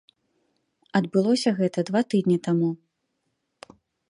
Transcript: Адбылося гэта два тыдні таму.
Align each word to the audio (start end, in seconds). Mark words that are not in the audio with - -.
Адбылося 0.99 1.49
гэта 1.59 1.79
два 1.91 2.01
тыдні 2.15 2.37
таму. 2.49 2.69